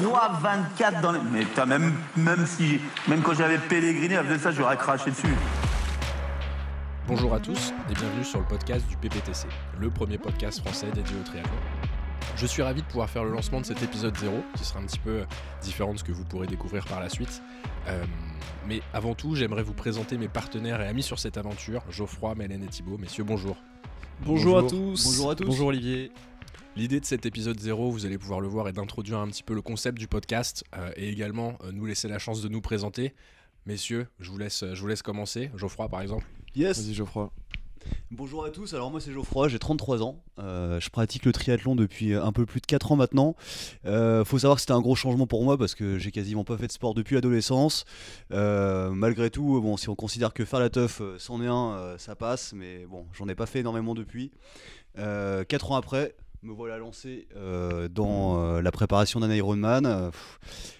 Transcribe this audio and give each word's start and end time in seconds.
24 0.00 1.00
dans 1.00 1.12
les... 1.12 1.20
Mais 1.32 1.66
même, 1.66 1.94
même, 2.16 2.46
si, 2.46 2.80
même 3.08 3.22
quand 3.22 3.34
j'avais 3.34 3.58
Pellegrini, 3.58 4.14
à 4.14 4.38
ça, 4.38 4.50
j'aurais 4.52 4.76
craché 4.76 5.10
dessus. 5.10 5.34
Bonjour 7.06 7.34
à 7.34 7.40
tous 7.40 7.72
et 7.90 7.94
bienvenue 7.94 8.24
sur 8.24 8.38
le 8.38 8.44
podcast 8.44 8.86
du 8.86 8.96
PPTC, 8.96 9.48
le 9.80 9.90
premier 9.90 10.18
podcast 10.18 10.60
français 10.60 10.88
dédié 10.94 11.16
au 11.18 11.24
triathlon. 11.24 11.56
Je 12.36 12.46
suis 12.46 12.62
ravi 12.62 12.82
de 12.82 12.86
pouvoir 12.86 13.08
faire 13.08 13.24
le 13.24 13.30
lancement 13.30 13.60
de 13.60 13.66
cet 13.66 13.82
épisode 13.82 14.16
0, 14.16 14.36
qui 14.56 14.64
sera 14.64 14.80
un 14.80 14.84
petit 14.84 14.98
peu 14.98 15.24
différent 15.62 15.94
de 15.94 15.98
ce 15.98 16.04
que 16.04 16.12
vous 16.12 16.24
pourrez 16.24 16.46
découvrir 16.46 16.84
par 16.84 17.00
la 17.00 17.08
suite. 17.08 17.42
Euh, 17.88 18.04
mais 18.66 18.82
avant 18.92 19.14
tout, 19.14 19.34
j'aimerais 19.34 19.62
vous 19.62 19.72
présenter 19.72 20.18
mes 20.18 20.28
partenaires 20.28 20.80
et 20.82 20.86
amis 20.86 21.02
sur 21.02 21.18
cette 21.18 21.38
aventure, 21.38 21.82
Geoffroy, 21.90 22.34
Mélène 22.34 22.62
et 22.62 22.68
Thibault. 22.68 22.98
Messieurs, 22.98 23.24
bonjour. 23.24 23.56
Bonjour, 24.20 24.58
à 24.58 24.62
tous. 24.64 25.02
Bonjour 25.04 25.30
à 25.30 25.34
tous. 25.34 25.44
Bonjour 25.44 25.68
Olivier. 25.68 26.12
L'idée 26.78 27.00
de 27.00 27.04
cet 27.04 27.26
épisode 27.26 27.58
0, 27.58 27.90
vous 27.90 28.06
allez 28.06 28.18
pouvoir 28.18 28.40
le 28.40 28.46
voir, 28.46 28.68
est 28.68 28.72
d'introduire 28.72 29.18
un 29.18 29.26
petit 29.26 29.42
peu 29.42 29.52
le 29.52 29.62
concept 29.62 29.98
du 29.98 30.06
podcast 30.06 30.62
euh, 30.76 30.92
et 30.94 31.08
également 31.08 31.58
euh, 31.64 31.72
nous 31.72 31.86
laisser 31.86 32.06
la 32.06 32.20
chance 32.20 32.40
de 32.40 32.48
nous 32.48 32.60
présenter. 32.60 33.14
Messieurs, 33.66 34.06
je 34.20 34.30
vous 34.30 34.38
laisse, 34.38 34.64
je 34.64 34.80
vous 34.80 34.86
laisse 34.86 35.02
commencer. 35.02 35.50
Geoffroy, 35.56 35.88
par 35.88 36.02
exemple. 36.02 36.24
Yes. 36.54 36.80
Vas-y, 36.80 36.94
Geoffroy. 36.94 37.32
Bonjour 38.12 38.44
à 38.44 38.50
tous, 38.50 38.74
alors 38.74 38.92
moi 38.92 39.00
c'est 39.00 39.12
Geoffroy, 39.12 39.48
j'ai 39.48 39.58
33 39.58 40.02
ans, 40.02 40.22
euh, 40.38 40.78
je 40.78 40.90
pratique 40.90 41.24
le 41.24 41.32
triathlon 41.32 41.74
depuis 41.74 42.12
un 42.14 42.32
peu 42.32 42.44
plus 42.44 42.60
de 42.60 42.66
4 42.66 42.92
ans 42.92 42.96
maintenant. 42.96 43.34
faut 43.84 44.38
savoir 44.38 44.56
que 44.56 44.60
c'était 44.60 44.72
un 44.72 44.80
gros 44.80 44.94
changement 44.94 45.26
pour 45.26 45.42
moi 45.42 45.56
parce 45.56 45.74
que 45.74 45.98
j'ai 45.98 46.10
quasiment 46.10 46.44
pas 46.44 46.58
fait 46.58 46.66
de 46.66 46.72
sport 46.72 46.94
depuis 46.94 47.14
l'adolescence. 47.16 47.86
malgré 48.30 49.30
tout, 49.30 49.60
bon, 49.60 49.76
si 49.76 49.88
on 49.88 49.96
considère 49.96 50.32
que 50.32 50.44
faire 50.44 50.60
la 50.60 50.70
teuf, 50.70 51.02
c'en 51.18 51.42
est 51.42 51.48
un, 51.48 51.96
ça 51.98 52.14
passe, 52.14 52.52
mais 52.52 52.86
bon, 52.86 53.04
j'en 53.14 53.26
ai 53.26 53.34
pas 53.34 53.46
fait 53.46 53.60
énormément 53.60 53.94
depuis. 53.94 54.30
4 54.94 55.72
ans 55.72 55.76
après, 55.76 56.14
me 56.48 56.54
voilà 56.54 56.78
lancé 56.78 57.28
euh, 57.36 57.88
dans 57.88 58.42
euh, 58.42 58.62
la 58.62 58.72
préparation 58.72 59.20
d'un 59.20 59.32
Ironman. 59.32 59.84
Euh, 59.84 60.10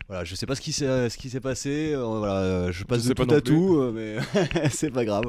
voilà, 0.09 0.25
je 0.25 0.35
sais 0.35 0.47
pas 0.47 0.55
ce 0.55 0.61
qui 0.63 0.73
s'est 0.73 1.11
ce 1.11 1.19
qui 1.19 1.29
s'est 1.29 1.41
passé. 1.41 1.95
voilà, 1.95 2.73
je 2.73 2.85
passe 2.85 3.05
de 3.05 3.13
tout 3.13 3.31
à 3.31 3.41
tout, 3.43 3.93
mais 3.93 4.17
c'est 4.71 4.91
pas 4.91 5.05
grave. 5.05 5.25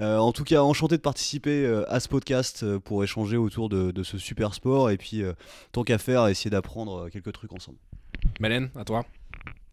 en 0.00 0.32
tout 0.32 0.44
cas, 0.44 0.62
enchanté 0.62 0.96
de 0.96 1.02
participer 1.02 1.66
à 1.88 1.98
ce 1.98 2.08
podcast 2.08 2.78
pour 2.78 3.02
échanger 3.02 3.36
autour 3.36 3.68
de, 3.68 3.90
de, 3.90 4.02
ce 4.04 4.16
super 4.16 4.54
sport 4.54 4.90
et 4.90 4.96
puis 4.96 5.22
tant 5.72 5.82
qu'à 5.82 5.98
faire, 5.98 6.28
essayer 6.28 6.50
d'apprendre 6.50 7.08
quelques 7.08 7.32
trucs 7.32 7.52
ensemble. 7.52 7.78
Mélène, 8.38 8.70
à 8.76 8.84
toi. 8.84 9.04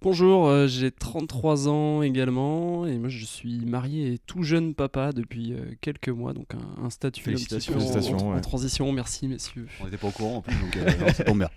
Bonjour, 0.03 0.47
euh, 0.47 0.65
j'ai 0.65 0.89
33 0.89 1.67
ans 1.67 2.01
également 2.01 2.87
et 2.87 2.97
moi 2.97 3.07
je 3.07 3.23
suis 3.23 3.59
marié 3.67 4.13
et 4.13 4.17
tout 4.17 4.41
jeune 4.41 4.73
papa 4.73 5.11
depuis 5.11 5.53
euh, 5.53 5.75
quelques 5.79 6.09
mois, 6.09 6.33
donc 6.33 6.47
un, 6.83 6.89
statut 6.89 7.21
Félicitations. 7.21 7.75
en, 8.17 8.41
transition. 8.41 8.91
Merci 8.91 9.27
messieurs. 9.27 9.67
On 9.79 9.85
n'était 9.85 9.97
pas 9.97 10.07
au 10.07 10.11
courant 10.11 10.37
en 10.37 10.41
plus, 10.41 10.55
donc 10.55 10.75
euh, 10.75 11.13
ça 11.13 11.23
tombe 11.23 11.37
bien. 11.37 11.51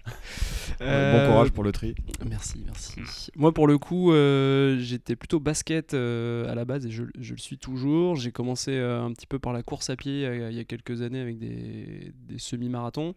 Bon 0.80 1.26
courage 1.26 1.50
pour 1.50 1.64
le 1.64 1.72
tri. 1.72 1.94
Merci, 2.26 2.62
merci. 2.66 3.30
Moi 3.36 3.52
pour 3.52 3.66
le 3.66 3.78
coup, 3.78 4.12
j'étais 4.78 5.16
plutôt 5.16 5.40
basket 5.40 5.94
à 5.94 6.54
la 6.54 6.64
base 6.64 6.86
et 6.86 6.90
je, 6.90 7.04
je 7.18 7.34
le 7.34 7.40
suis 7.40 7.58
toujours. 7.58 8.16
J'ai 8.16 8.32
commencé 8.32 8.78
un 8.78 9.12
petit 9.12 9.26
peu 9.26 9.38
par 9.38 9.52
la 9.52 9.62
course 9.62 9.90
à 9.90 9.96
pied 9.96 10.28
il 10.50 10.56
y 10.56 10.60
a 10.60 10.64
quelques 10.64 11.02
années 11.02 11.20
avec 11.20 11.38
des, 11.38 12.12
des 12.28 12.38
semi-marathons 12.38 13.14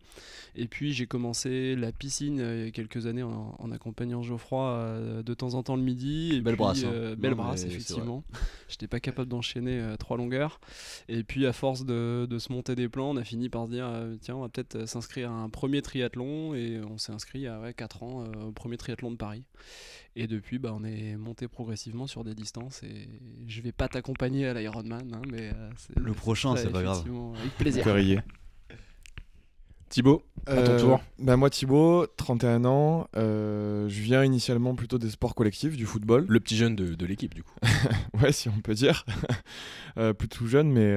et 0.55 0.67
puis 0.67 0.93
j'ai 0.93 1.07
commencé 1.07 1.75
la 1.75 1.91
piscine 1.91 2.37
il 2.37 2.65
y 2.65 2.67
a 2.67 2.71
quelques 2.71 3.07
années 3.07 3.23
en, 3.23 3.55
en 3.59 3.71
accompagnant 3.71 4.21
Geoffroy 4.21 4.57
euh, 4.97 5.23
de 5.23 5.33
temps 5.33 5.53
en 5.53 5.63
temps 5.63 5.75
le 5.75 5.81
midi. 5.81 6.31
Et 6.35 6.41
belle 6.41 6.55
brasse. 6.55 6.83
Hein. 6.83 6.91
Euh, 6.91 7.15
belle 7.15 7.35
brasse, 7.35 7.63
effectivement. 7.63 8.23
J'étais 8.67 8.87
pas 8.87 8.99
capable 8.99 9.29
d'enchaîner 9.29 9.79
euh, 9.79 9.95
trois 9.97 10.17
longueurs. 10.17 10.59
Et 11.07 11.23
puis, 11.23 11.45
à 11.45 11.53
force 11.53 11.85
de, 11.85 12.27
se 12.37 12.51
monter 12.51 12.75
des 12.75 12.89
plans, 12.89 13.11
on 13.11 13.17
a 13.17 13.23
fini 13.23 13.49
par 13.49 13.65
se 13.65 13.71
dire 13.71 13.89
tiens, 14.21 14.35
on 14.35 14.41
va 14.41 14.49
peut-être 14.49 14.87
s'inscrire 14.87 15.31
à 15.31 15.35
un 15.35 15.49
premier 15.49 15.81
triathlon. 15.81 16.53
Et 16.53 16.79
on 16.89 16.97
s'est 16.97 17.11
inscrit 17.11 17.46
à 17.47 17.73
4 17.73 18.03
ans 18.03 18.23
au 18.45 18.51
premier 18.51 18.77
triathlon 18.77 19.11
de 19.11 19.17
Paris. 19.17 19.43
Et 20.15 20.27
depuis, 20.27 20.59
bah, 20.59 20.73
on 20.75 20.83
est 20.83 21.15
monté 21.15 21.47
progressivement 21.47 22.07
sur 22.07 22.23
des 22.23 22.35
distances. 22.35 22.83
Et 22.83 23.07
je 23.47 23.61
vais 23.61 23.71
pas 23.71 23.87
t'accompagner 23.87 24.47
à 24.47 24.53
l'Ironman, 24.53 25.13
hein, 25.13 25.21
mais 25.31 25.51
le 25.95 26.13
prochain, 26.13 26.55
c'est 26.55 26.69
pas 26.69 26.83
grave. 26.83 27.03
Avec 27.39 27.51
plaisir. 27.53 27.83
Thibaut, 29.89 30.21
à 30.45 30.55
ton 30.55 30.71
euh, 30.71 30.79
tour. 30.79 31.01
Bah 31.17 31.37
moi 31.37 31.49
Thibaut, 31.49 32.07
31 32.17 32.65
ans, 32.65 33.07
euh, 33.15 33.87
je 33.87 34.01
viens 34.01 34.23
initialement 34.23 34.75
plutôt 34.75 34.97
des 34.97 35.09
sports 35.09 35.33
collectifs, 35.33 35.77
du 35.77 35.85
football. 35.85 36.25
Le 36.27 36.39
petit 36.41 36.57
jeune 36.57 36.75
de, 36.75 37.05
l'équipe 37.05 37.33
du 37.33 37.43
coup. 37.43 37.55
ouais 38.21 38.33
si 38.33 38.49
on 38.49 38.59
peut 38.59 38.73
dire. 38.73 39.05
euh, 39.97 40.11
plus 40.11 40.27
tout 40.27 40.47
jeune 40.47 40.69
mais 40.69 40.93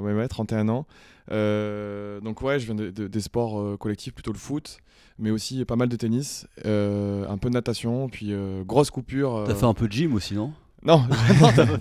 ouais, 0.00 0.12
ouais 0.12 0.28
31 0.28 0.68
ans. 0.68 0.86
Euh, 1.30 2.20
donc 2.20 2.40
ouais 2.42 2.60
je 2.60 2.72
viens 2.72 2.74
des 2.74 3.20
sports 3.20 3.78
collectifs, 3.78 4.14
plutôt 4.14 4.32
le 4.32 4.38
foot, 4.38 4.78
mais 5.18 5.30
aussi 5.30 5.64
pas 5.64 5.76
mal 5.76 5.88
de 5.88 5.96
tennis, 5.96 6.46
un 6.64 7.38
peu 7.38 7.48
de 7.48 7.54
natation, 7.54 8.08
puis 8.08 8.32
grosse 8.64 8.90
coupure. 8.90 9.44
T'as 9.46 9.54
fait 9.54 9.66
un 9.66 9.74
peu 9.74 9.88
de 9.88 9.92
gym 9.92 10.14
aussi 10.14 10.34
non? 10.34 10.52
Non, 10.86 11.04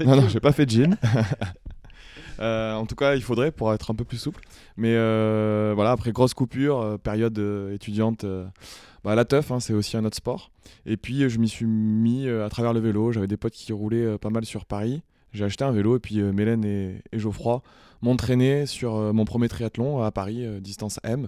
non, 0.04 0.16
non, 0.16 0.30
j'ai 0.30 0.40
pas 0.40 0.52
fait 0.52 0.66
de 0.66 0.72
gym. 0.72 0.98
Euh, 2.40 2.74
en 2.74 2.86
tout 2.86 2.96
cas, 2.96 3.16
il 3.16 3.22
faudrait 3.22 3.52
pour 3.52 3.74
être 3.74 3.92
un 3.92 3.96
peu 3.96 4.04
plus 4.04 4.18
souple. 4.18 4.44
Mais 4.78 4.94
euh, 4.94 5.72
voilà, 5.76 5.92
après 5.92 6.12
grosse 6.12 6.34
coupure, 6.34 6.82
euh, 6.82 6.98
période 6.98 7.38
étudiante, 7.74 8.26
bah, 9.04 9.16
la 9.16 9.26
teuf, 9.26 9.52
hein, 9.52 9.60
c'est 9.60 9.74
aussi 9.74 9.98
un 9.98 10.06
autre 10.06 10.18
sport. 10.18 10.52
Et 10.86 10.98
puis, 10.98 11.30
je 11.30 11.40
m'y 11.40 11.48
suis 11.48 11.66
mis 11.66 12.28
à 12.28 12.50
travers 12.50 12.74
le 12.74 12.80
vélo. 12.80 13.12
J'avais 13.12 13.28
des 13.28 13.38
potes 13.38 13.54
qui 13.54 13.72
roulaient 13.72 14.18
pas 14.18 14.30
mal 14.30 14.46
sur 14.46 14.66
Paris. 14.66 15.02
J'ai 15.36 15.46
acheté 15.46 15.64
un 15.64 15.72
vélo 15.72 15.96
et 15.96 16.00
puis 16.00 16.22
Mélène 16.22 16.66
et, 16.66 17.02
Geoffroy 17.14 17.62
m'ont 18.02 18.16
traîné 18.16 18.66
sur 18.66 19.14
mon 19.14 19.26
premier 19.26 19.48
triathlon 19.48 20.02
à 20.02 20.12
Paris, 20.12 20.46
distance 20.62 21.00
M. 21.04 21.28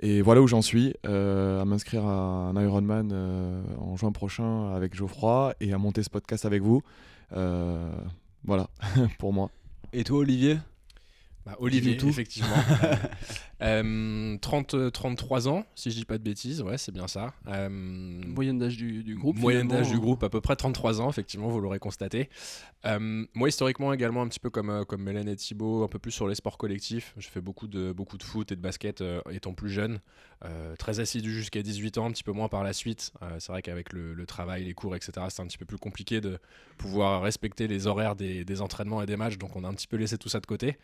Et 0.00 0.20
voilà 0.20 0.42
où 0.42 0.46
j'en 0.46 0.62
suis, 0.62 0.94
à 1.04 1.64
m'inscrire 1.64 2.04
à 2.04 2.50
un 2.50 2.62
Ironman 2.62 3.12
en 3.78 3.96
juin 3.96 4.12
prochain 4.12 4.72
avec 4.74 4.94
Geoffroy 4.94 5.54
et 5.60 5.72
à 5.72 5.78
monter 5.78 6.02
ce 6.02 6.10
podcast 6.10 6.44
avec 6.44 6.62
vous. 6.62 6.82
voilà, 7.30 8.68
pour 9.18 9.32
moi. 9.32 9.50
Et 9.92 10.04
toi, 10.04 10.18
Olivier? 10.18 10.58
Bah, 11.46 11.54
Olivier, 11.60 11.96
effectivement. 12.04 12.56
30, 13.60 14.90
33 14.92 15.46
euh, 15.46 15.50
ans, 15.52 15.64
si 15.76 15.92
je 15.92 15.96
dis 15.96 16.04
pas 16.04 16.18
de 16.18 16.24
bêtises, 16.24 16.60
ouais, 16.60 16.76
c'est 16.76 16.90
bien 16.90 17.06
ça. 17.06 17.34
Euh, 17.46 17.68
moyenne 17.68 18.58
d'âge 18.58 18.76
du, 18.76 19.14
groupe. 19.14 19.38
Moyenne 19.38 19.68
d'âge 19.68 19.88
du 19.88 20.00
groupe, 20.00 20.24
à 20.24 20.28
peu 20.28 20.40
près 20.40 20.56
33 20.56 21.00
ans, 21.00 21.08
effectivement, 21.08 21.48
vous 21.48 21.60
l'aurez 21.60 21.78
constaté. 21.78 22.30
Euh, 22.84 23.24
moi, 23.32 23.48
historiquement, 23.48 23.92
également, 23.92 24.22
un 24.22 24.28
petit 24.28 24.40
peu 24.40 24.50
comme, 24.50 24.84
comme 24.86 25.04
Mélène 25.04 25.28
et 25.28 25.36
Thibaut, 25.36 25.84
un 25.84 25.88
peu 25.88 26.00
plus 26.00 26.10
sur 26.10 26.26
les 26.26 26.34
sports 26.34 26.58
collectifs. 26.58 27.14
Je 27.16 27.28
fais 27.28 27.40
beaucoup 27.40 27.68
de, 27.68 27.92
beaucoup 27.92 28.18
de 28.18 28.24
foot 28.24 28.50
et 28.50 28.56
de 28.56 28.60
basket 28.60 29.04
étant 29.30 29.54
plus 29.54 29.70
jeune. 29.70 30.00
très 30.80 30.98
assidu 30.98 31.32
jusqu'à 31.32 31.62
18 31.62 31.98
ans, 31.98 32.06
un 32.06 32.10
petit 32.10 32.24
peu 32.24 32.32
moins 32.32 32.48
par 32.48 32.64
la 32.64 32.72
suite. 32.72 33.12
c'est 33.38 33.52
vrai 33.52 33.62
qu'avec 33.62 33.92
le, 33.92 34.26
travail, 34.26 34.64
les 34.64 34.74
cours, 34.74 34.96
etc., 34.96 35.12
c'est 35.28 35.42
un 35.42 35.46
petit 35.46 35.58
peu 35.58 35.64
plus 35.64 35.78
compliqué 35.78 36.20
de 36.20 36.40
pouvoir 36.76 37.22
respecter 37.22 37.68
les 37.68 37.86
horaires 37.86 38.16
des, 38.16 38.44
des 38.44 38.60
entraînements 38.62 39.00
et 39.00 39.06
des 39.06 39.16
matchs. 39.16 39.38
Donc, 39.38 39.54
on 39.54 39.62
a 39.62 39.68
un 39.68 39.74
petit 39.74 39.86
peu 39.86 39.96
laissé 39.96 40.18
tout 40.18 40.28
ça 40.28 40.40
de 40.40 40.46
côté 40.46 40.76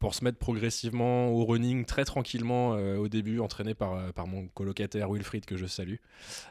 pour 0.00 0.09
se 0.14 0.24
mettre 0.24 0.38
progressivement 0.38 1.28
au 1.28 1.44
running 1.44 1.84
très 1.84 2.04
tranquillement 2.04 2.74
euh, 2.74 2.96
au 2.96 3.08
début, 3.08 3.40
entraîné 3.40 3.74
par, 3.74 3.94
euh, 3.94 4.12
par 4.12 4.26
mon 4.26 4.48
colocataire 4.48 5.10
Wilfried, 5.10 5.44
que 5.44 5.56
je 5.56 5.66
salue, 5.66 5.96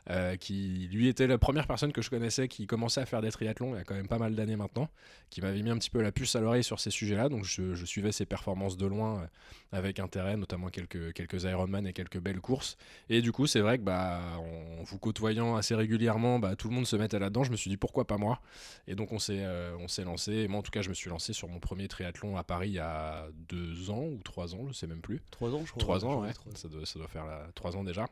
euh, 0.10 0.36
qui 0.36 0.90
lui 0.92 1.08
était 1.08 1.28
la 1.28 1.38
première 1.38 1.68
personne 1.68 1.92
que 1.92 2.02
je 2.02 2.10
connaissais 2.10 2.48
qui 2.48 2.68
commençait 2.68 3.02
à 3.02 3.06
faire 3.06 3.22
des 3.22 3.32
triathlons 3.32 3.76
il 3.76 3.78
y 3.78 3.82
a 3.82 3.84
quand 3.84 3.96
même 3.96 4.08
pas 4.08 4.18
mal 4.18 4.36
d'années 4.36 4.56
maintenant, 4.56 4.90
qui 5.30 5.42
m'avait 5.42 5.62
mis 5.62 5.70
un 5.70 5.78
petit 5.78 5.90
peu 5.90 6.02
la 6.02 6.12
puce 6.12 6.36
à 6.36 6.42
l'oreille 6.42 6.64
sur 6.64 6.80
ces 6.80 6.92
sujets-là. 6.92 7.30
Donc 7.30 7.44
je, 7.44 7.86
suivais 7.86 8.12
ses 8.12 8.26
performances 8.26 8.78
de 8.78 8.86
loin 8.86 9.28
avec 9.72 10.00
intérêt, 10.00 10.38
notamment 10.38 10.70
quelques, 10.70 11.14
quelques 11.14 11.44
Ironman 11.44 11.88
et 11.88 11.94
quelques 11.94 12.20
belles 12.20 12.40
courses. 12.40 12.78
Et 13.10 13.22
du 13.22 13.32
coup, 13.32 13.48
c'est 13.48 13.62
vrai 13.62 13.80
que 13.80 13.84
bah, 13.84 14.22
en 14.38 14.84
vous 14.84 15.00
côtoyant 15.00 15.56
assez 15.56 15.74
régulièrement, 15.74 16.38
bah, 16.38 16.56
tout 16.56 16.70
le 16.70 16.76
monde 16.76 16.86
se 16.86 16.96
mettait 16.96 17.18
là-dedans. 17.18 17.44
Je 17.44 17.52
me 17.52 17.56
suis 17.56 17.70
dit 17.70 17.78
pourquoi 17.78 18.06
pas 18.06 18.18
moi? 18.18 18.42
Et 18.88 18.96
donc 18.96 19.12
on 19.12 19.20
s'est 19.20 19.44
s'est 19.88 20.04
lancé. 20.04 20.48
Moi 20.48 20.60
en 20.60 20.62
tout 20.62 20.72
cas, 20.72 20.82
je 20.82 20.90
me 20.90 20.94
suis 20.94 21.10
lancé 21.10 21.34
sur 21.34 21.48
mon 21.48 21.60
premier 21.60 21.88
triathlon 21.88 22.38
à 22.38 22.44
Paris 22.44 22.70
il 22.70 22.74
y 22.74 22.80
a 22.80 23.28
deux 23.50 23.90
ans 23.90 24.04
ou 24.04 24.20
trois 24.24 24.56
ans, 24.56 24.68
je 24.68 24.74
sais 24.74 24.88
même 24.88 25.02
plus. 25.02 25.22
Trois 25.32 25.54
ans, 25.54 25.62
je 25.66 25.72
crois. 25.72 25.82
Trois 25.82 26.06
ans, 26.06 26.22
ouais. 26.22 26.32
Ça 26.56 26.68
doit, 26.68 26.86
ça 26.86 27.00
doit 27.00 27.08
faire 27.08 27.26
trois 27.56 27.76
ans 27.76 27.84
déjà. 27.84 28.08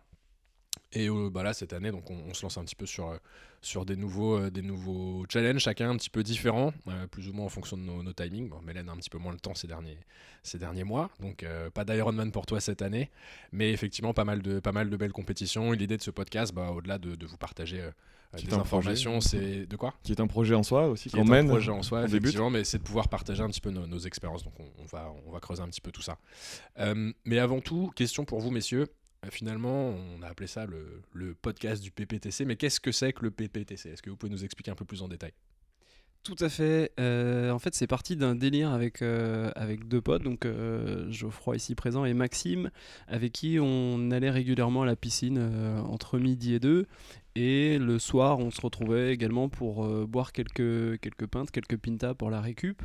Et 0.93 1.09
bah 1.31 1.43
là, 1.43 1.53
cette 1.53 1.73
année, 1.73 1.91
donc 1.91 2.09
on, 2.09 2.33
se 2.33 2.43
lance 2.43 2.57
un 2.57 2.63
petit 2.63 2.75
peu 2.75 2.85
sur, 2.85 3.13
sur 3.61 3.85
des, 3.85 3.97
nouveaux, 3.97 4.49
des 4.49 4.61
nouveaux 4.61 5.25
challenges, 5.29 5.61
chacun 5.61 5.89
un 5.89 5.97
petit 5.97 6.09
peu 6.09 6.23
différent, 6.23 6.73
plus 7.11 7.27
ou 7.27 7.33
moins 7.33 7.45
en 7.45 7.49
fonction 7.49 7.75
de 7.75 7.81
nos, 7.81 8.13
timings. 8.13 8.47
Bon, 8.47 8.61
Mélène 8.61 8.87
a 8.87 8.93
un 8.93 8.97
petit 8.97 9.09
peu 9.09 9.17
moins 9.17 9.33
le 9.33 9.39
temps 9.39 9.53
ces 9.53 9.67
derniers, 9.67 9.97
ces 10.43 10.57
derniers 10.57 10.85
mois, 10.85 11.09
donc 11.19 11.45
pas 11.73 11.83
d'Ironman 11.83 12.31
pour 12.31 12.45
toi 12.45 12.61
cette 12.61 12.81
année, 12.81 13.11
mais 13.51 13.71
effectivement 13.71 14.13
pas 14.13 14.23
mal 14.23 14.41
de, 14.41 14.59
pas 14.59 14.71
mal 14.71 14.89
de 14.89 14.95
belles 14.95 15.11
compétitions. 15.11 15.73
L'idée 15.73 15.97
de 15.97 16.01
ce 16.01 16.11
podcast, 16.11 16.53
bah, 16.53 16.71
au-delà 16.71 16.97
de, 16.97 17.15
de, 17.15 17.25
vous 17.25 17.37
partager 17.37 17.83
des 18.33 18.53
informations, 18.53 19.19
c'est 19.19 19.65
de 19.65 19.75
quoi? 19.75 19.93
Qui 20.03 20.13
est 20.13 20.21
un 20.21 20.27
projet 20.27 20.55
en 20.55 20.63
soi 20.63 20.87
aussi, 20.87 21.09
qui 21.09 21.17
est 21.17 21.19
un 21.19 21.45
projet 21.45 21.71
en 21.71 21.83
soi, 21.83 22.05
effectivement, 22.05 22.49
mais 22.49 22.63
c'est 22.63 22.77
de 22.77 22.83
pouvoir 22.83 23.09
partager 23.09 23.43
un 23.43 23.49
petit 23.49 23.61
peu 23.61 23.71
nos, 23.71 23.99
expériences. 23.99 24.45
Donc 24.45 24.53
on, 24.59 24.85
va, 24.85 25.11
on 25.25 25.31
va 25.31 25.41
creuser 25.41 25.63
un 25.63 25.67
petit 25.67 25.81
peu 25.81 25.91
tout 25.91 26.01
ça. 26.01 26.17
mais 27.25 27.39
avant 27.39 27.59
tout, 27.59 27.91
question 27.93 28.23
pour 28.23 28.39
vous, 28.39 28.51
messieurs. 28.51 28.87
Euh, 29.25 29.29
finalement, 29.31 29.89
on 29.89 30.21
a 30.21 30.27
appelé 30.27 30.47
ça 30.47 30.65
le, 30.65 31.35
podcast 31.41 31.81
du 31.81 31.91
PPTC. 31.91 32.45
Mais 32.45 32.55
qu'est-ce 32.55 32.79
que 32.79 32.91
c'est 32.91 33.13
que 33.13 33.23
le 33.23 33.31
PPTC 33.31 33.89
Est-ce 33.89 34.01
que 34.01 34.09
vous 34.09 34.17
pouvez 34.17 34.31
nous 34.31 34.43
expliquer 34.43 34.71
un 34.71 34.75
peu 34.75 34.85
plus 34.85 35.01
en 35.01 35.07
détail? 35.07 35.33
Tout 36.23 36.35
à 36.39 36.49
fait. 36.49 36.91
Euh, 36.99 37.51
en 37.51 37.59
fait, 37.59 37.73
c'est 37.73 37.87
parti 37.87 38.17
d'un 38.17 38.35
délire 38.35 38.71
avec, 38.71 39.01
euh, 39.01 39.49
avec 39.55 39.87
deux 39.87 40.01
potes, 40.01 40.23
donc 40.23 40.45
Geoffroy 41.09 41.55
ici 41.55 41.73
présent 41.73 42.03
et 42.03 42.13
Maxime, 42.13 42.69
avec 43.07 43.31
qui 43.31 43.59
on 43.61 44.11
allait 44.11 44.29
régulièrement 44.29 44.81
à 44.81 44.85
la 44.85 44.97
piscine 44.97 45.39
entre 45.87 46.19
midi 46.19 46.53
et 46.53 46.59
deux. 46.59 46.85
Et 47.39 47.77
le 47.77 47.99
soir, 47.99 48.39
on 48.39 48.49
se 48.49 48.59
retrouvait 48.59 49.13
également 49.13 49.47
pour 49.47 49.85
euh, 49.85 50.07
boire 50.09 50.31
quelques, 50.31 50.99
quelques 50.99 51.27
pintes, 51.27 51.51
quelques 51.51 51.77
pintas 51.77 52.15
pour 52.15 52.31
la 52.31 52.41
récup. 52.41 52.81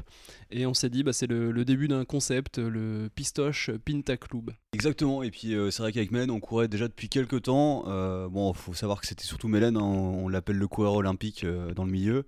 Et 0.51 0.67
on 0.67 0.75
s'est 0.75 0.91
dit, 0.91 1.03
bah, 1.03 1.15
c'est 1.15 1.27
le, 1.27 1.65
début 1.65 1.89
d'un 1.89 2.05
concept, 2.05 2.59
le 2.59 3.09
Pistoche 3.15 3.71
Pinta 3.83 4.19
Club. 4.19 4.51
Exactement, 4.75 5.23
et 5.23 5.31
puis 5.31 5.55
euh, 5.55 5.71
c'est 5.71 5.83
vrai 5.83 5.91
qu'avec 5.91 6.11
Mélène, 6.11 6.31
on 6.31 6.39
courait 6.39 6.69
déjà 6.69 6.87
depuis 6.87 7.09
quelques 7.09 7.45
temps. 7.45 7.85
Euh, 7.87 8.29
bon, 8.29 8.53
faut 8.53 8.75
savoir 8.75 9.01
que 9.01 9.07
c'était 9.07 9.25
surtout 9.25 9.49
Mélène, 9.49 9.79
hein, 9.79 9.81
on, 9.81 10.29
l'appelle 10.29 10.57
le 10.57 10.69
coureur 10.69 10.97
olympique 10.97 11.47
dans 11.75 11.85
le 11.85 11.91
milieu. 11.91 12.27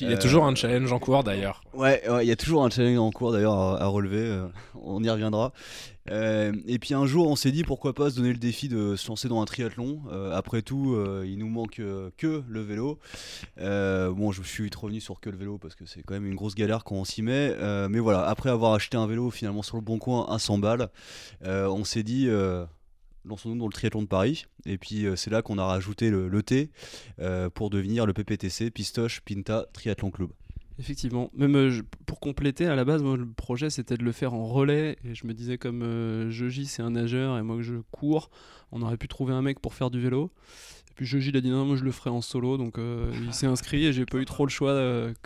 Il 0.00 0.08
y 0.08 0.14
a 0.14 0.16
toujours 0.16 0.46
un 0.46 0.54
challenge 0.54 0.90
en 0.90 0.98
cours 0.98 1.22
d'ailleurs. 1.22 1.60
Ouais, 1.74 2.02
il 2.22 2.26
y 2.26 2.32
a 2.32 2.36
toujours 2.36 2.64
un 2.64 2.70
challenge 2.70 2.98
en 2.98 3.10
cours 3.10 3.32
d'ailleurs 3.32 3.52
à, 3.52 3.86
relever, 3.88 4.46
on 4.74 5.04
y 5.04 5.10
reviendra. 5.10 5.52
Euh, 6.10 6.52
et 6.66 6.78
puis 6.78 6.94
un 6.94 7.06
jour, 7.06 7.28
on 7.28 7.36
s'est 7.36 7.52
dit 7.52 7.64
pourquoi 7.64 7.94
pas 7.94 8.10
se 8.10 8.16
donner 8.16 8.32
le 8.32 8.38
défi 8.38 8.68
de 8.68 8.96
se 8.96 9.08
lancer 9.08 9.28
dans 9.28 9.40
un 9.40 9.44
triathlon. 9.44 10.02
Euh, 10.10 10.32
après 10.32 10.62
tout, 10.62 10.94
euh, 10.94 11.24
il 11.26 11.38
nous 11.38 11.48
manque 11.48 11.80
que 12.16 12.42
le 12.46 12.60
vélo. 12.60 12.98
bon, 13.56 14.32
je 14.32 14.42
suis 14.42 14.64
vite 14.64 14.74
revenu 14.74 15.00
sur 15.00 15.20
que 15.20 15.30
le 15.30 15.36
vélo 15.36 15.58
parce 15.58 15.74
que 15.74 15.86
c'est 15.86 16.02
quand 16.02 16.14
même 16.14 16.26
une 16.26 16.34
grosse 16.34 16.54
galère 16.54 16.84
quand 16.84 16.96
on 16.96 17.04
s'y 17.04 17.22
met. 17.22 17.54
mais 17.88 17.98
voilà, 17.98 18.26
après 18.26 18.50
avoir 18.50 18.74
acheté 18.74 18.96
un 18.96 19.06
vélo 19.06 19.30
finalement 19.30 19.62
sur 19.62 19.76
le 19.76 19.82
bon 19.82 19.98
coin 19.98 20.26
à 20.28 20.38
100 20.38 20.58
balles, 20.58 20.88
on 21.42 21.84
s'est 21.84 22.02
dit 22.02 22.28
lançons-nous 23.24 23.58
dans 23.58 23.66
le 23.66 23.72
triathlon 23.72 24.02
de 24.02 24.08
Paris. 24.08 24.46
Et 24.66 24.78
puis 24.78 25.06
c'est 25.16 25.30
là 25.30 25.42
qu'on 25.42 25.58
a 25.58 25.64
rajouté 25.64 26.10
le, 26.10 26.28
le 26.28 26.42
T 26.42 26.70
pour 27.54 27.70
devenir 27.70 28.06
le 28.06 28.12
PPTC, 28.12 28.70
Pistoche 28.70 29.20
Pinta 29.20 29.66
Triathlon 29.72 30.10
Club. 30.10 30.30
Effectivement. 30.78 31.30
Même 31.34 31.56
euh, 31.56 31.82
pour 32.06 32.20
compléter, 32.20 32.66
à 32.66 32.76
la 32.76 32.84
base, 32.84 33.02
moi, 33.02 33.16
le 33.16 33.26
projet 33.26 33.68
c'était 33.68 33.96
de 33.96 34.04
le 34.04 34.12
faire 34.12 34.34
en 34.34 34.46
relais. 34.46 34.96
Et 35.04 35.14
je 35.14 35.26
me 35.26 35.34
disais, 35.34 35.58
comme 35.58 35.82
euh, 35.82 36.30
Joji 36.30 36.66
c'est 36.66 36.82
un 36.82 36.90
nageur 36.90 37.36
et 37.36 37.42
moi 37.42 37.56
que 37.56 37.62
je 37.62 37.74
cours, 37.90 38.30
on 38.70 38.82
aurait 38.82 38.96
pu 38.96 39.08
trouver 39.08 39.34
un 39.34 39.42
mec 39.42 39.60
pour 39.60 39.74
faire 39.74 39.90
du 39.90 40.00
vélo. 40.00 40.30
Et 40.90 40.92
puis 40.94 41.04
Joji 41.04 41.30
il 41.30 41.36
a 41.36 41.40
dit 41.40 41.50
non, 41.50 41.64
moi 41.64 41.76
je 41.76 41.84
le 41.84 41.90
ferai 41.90 42.10
en 42.10 42.20
solo. 42.20 42.58
Donc 42.58 42.78
euh, 42.78 43.10
il 43.24 43.34
s'est 43.34 43.46
inscrit 43.46 43.86
et 43.86 43.92
j'ai 43.92 44.06
pas 44.06 44.18
eu 44.18 44.24
trop 44.24 44.46
le 44.46 44.50
choix 44.50 44.74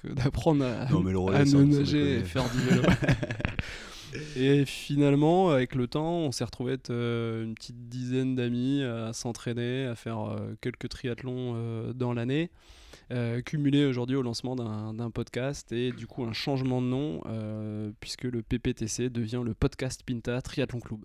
d'apprendre 0.05 0.65
à, 0.65 0.83
à 0.85 1.45
nager 1.45 2.17
et 2.17 2.25
faire 2.25 2.51
du 2.51 2.59
vélo. 2.59 2.83
Et 4.37 4.67
finalement, 4.67 5.49
avec 5.49 5.75
le 5.75 5.87
temps, 5.87 6.17
on 6.19 6.33
s'est 6.33 6.45
retrouvé 6.45 6.75
être 6.75 6.91
une 6.91 7.55
petite 7.55 7.89
dizaine 7.89 8.35
d'amis 8.35 8.83
à 8.83 9.15
s'entraîner, 9.15 9.87
à 9.87 9.95
faire 9.95 10.37
quelques 10.61 10.91
triathlons 10.91 11.95
dans 11.95 12.13
l'année. 12.13 12.51
Euh, 13.11 13.43
cumulé 13.43 13.85
aujourd'hui 13.85 14.17
au 14.17 14.23
lancement 14.23 14.55
d'un 14.57 15.11
podcast 15.11 15.73
et 15.73 15.93
du 15.93 16.07
coup 16.07 16.25
un 16.25 16.33
changement 16.33 16.81
de 16.81 16.87
nom 16.87 17.21
euh, 17.27 17.91
puisque 18.01 18.25
le 18.25 18.43
PPTC 18.43 19.11
devient 19.11 19.43
le 19.45 19.55
podcast 19.55 20.03
Pinta 20.07 20.41
Triathlon 20.41 20.81
Club. 20.81 21.05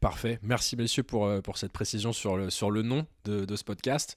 Parfait, 0.00 0.38
merci 0.42 0.76
messieurs 0.76 1.02
pour, 1.02 1.26
euh, 1.26 1.40
pour 1.40 1.58
cette 1.58 1.72
précision 1.72 2.12
sur 2.12 2.36
le, 2.36 2.50
sur 2.50 2.70
le 2.70 2.82
nom 2.82 3.06
de, 3.24 3.44
de 3.44 3.56
ce 3.56 3.64
podcast. 3.64 4.16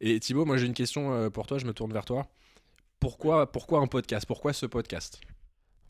Et 0.00 0.18
Thibaut, 0.18 0.44
moi 0.44 0.56
j'ai 0.56 0.66
une 0.66 0.74
question 0.74 1.30
pour 1.30 1.46
toi, 1.46 1.58
je 1.58 1.66
me 1.66 1.72
tourne 1.72 1.92
vers 1.92 2.04
toi. 2.04 2.26
Pourquoi, 2.98 3.50
pourquoi 3.50 3.78
un 3.80 3.86
podcast? 3.86 4.26
Pourquoi 4.26 4.52
ce 4.52 4.66
podcast? 4.66 5.20